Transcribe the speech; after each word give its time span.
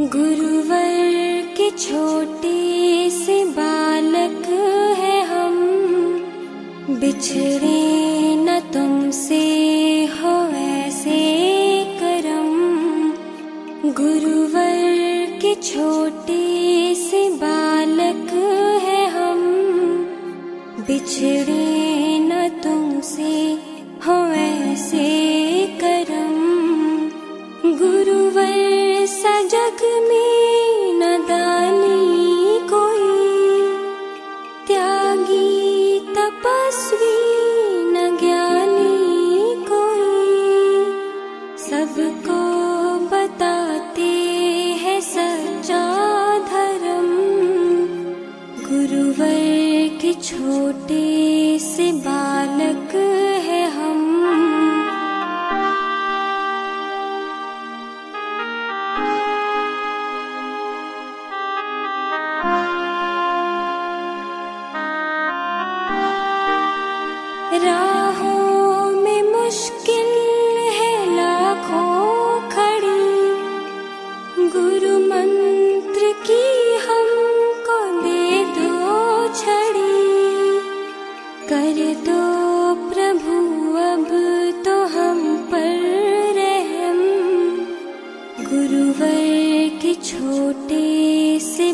गुरुवर 0.00 1.42
के 1.56 1.70
छोटे 1.70 3.10
से 3.10 3.44
बालक 3.44 4.46
है 4.98 5.22
हम। 5.22 5.56
बिछड़े 6.90 8.00
न 8.36 8.60
तुमसे 8.72 9.44
हो 10.04 10.48
ऐसे 10.56 11.18
करम। 12.00 12.50
गुरुवर 13.92 15.26
के 15.42 15.54
छोटे 15.54 16.94
से 16.94 17.30
बालक 17.30 18.30
है 18.82 19.06
हम। 19.06 19.42
बिछड़े 20.80 22.18
न 22.18 22.48
तुमसे 22.48 23.58
हो 24.06 24.32
ऐसे 24.32 25.66
करम। 25.66 26.29
गुरुवर 48.90 49.98
के 50.00 50.12
छोटे 50.14 51.58
से 51.58 51.90
बालक 52.06 52.94
है 53.46 53.62
हम। 53.70 54.00
राहों 67.64 67.89
प्रभु 82.92 83.34
अब 83.76 84.08
तो 84.64 84.84
हम 84.84 85.36
पर 85.36 85.82
रहम। 86.36 86.98
गुरुवर 88.50 89.78
के 89.82 89.94
छोटे 89.94 91.38
से 91.40 91.69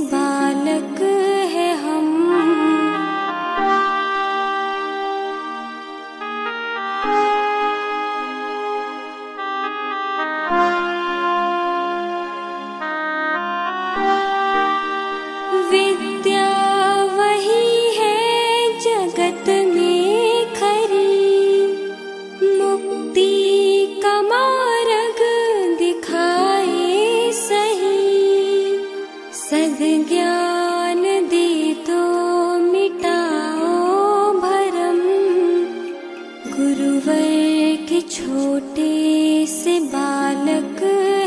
छोटे 38.10 39.46
से 39.46 39.80
बालक 39.80 40.82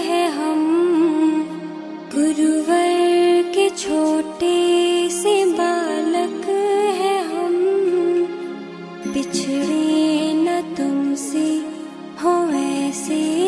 है 0.06 0.31
हम। 0.31 0.62
गुरुवर 2.16 3.51
के 3.56 3.69
छोटे 3.69 5.09
से 5.09 5.45
बालक 5.45 6.50
है 7.00 7.17
हम। 7.28 7.56
बिछड़े 9.13 10.34
न 10.34 10.75
तुमसे 10.78 11.47
हो 12.23 12.50
ऐसे 12.50 13.38